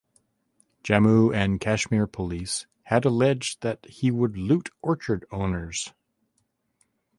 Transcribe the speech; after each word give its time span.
Jammu 0.83 1.31
and 1.31 1.59
Kashmir 1.61 2.07
Police 2.07 2.65
had 2.85 3.05
alleged 3.05 3.61
that 3.61 3.85
he 3.85 4.09
would 4.09 4.35
"loot 4.35 4.69
orchard 4.81 5.27
owners". 5.31 5.93